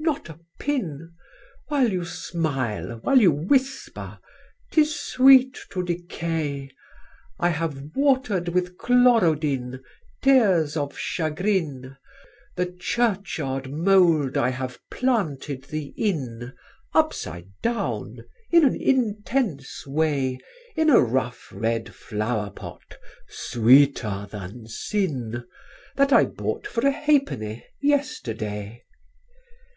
[0.00, 1.12] Not a pin!
[1.68, 4.18] While you smile, while you whisper
[4.72, 6.72] 'Tis sweet to decay!
[7.38, 9.78] I have watered with chlorodine,
[10.20, 11.96] tears of chagrin,
[12.56, 16.54] The churchyard mould I have planted thee in,
[16.92, 20.40] Upside down, in an intense way,
[20.74, 22.98] In a rough red flower pot,
[23.28, 25.44] sweeter than sin,
[25.94, 28.82] That I bought for a halfpenny, yesterday!"